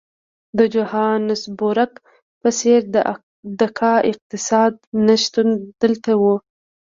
[0.57, 1.91] د جوهانسبورګ
[2.41, 2.81] په څېر
[3.59, 4.73] د کا اقتصاد
[5.05, 5.47] نه شتون
[5.81, 6.35] دلته وو.